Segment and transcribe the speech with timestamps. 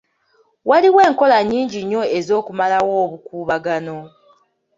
[0.69, 3.97] Waliwo enkola nnyingi nnyo ez'okumalawo obukuubagano.